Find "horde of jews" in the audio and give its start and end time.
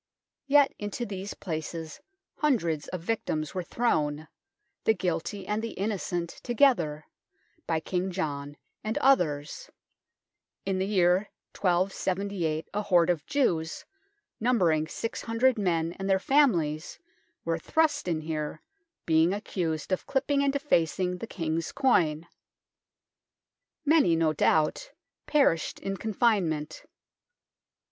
12.81-13.85